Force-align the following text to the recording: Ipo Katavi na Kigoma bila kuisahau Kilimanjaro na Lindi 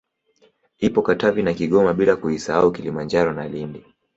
Ipo 0.79 1.01
Katavi 1.01 1.43
na 1.43 1.53
Kigoma 1.53 1.93
bila 1.93 2.15
kuisahau 2.15 2.71
Kilimanjaro 2.71 3.33
na 3.33 3.47
Lindi 3.47 3.85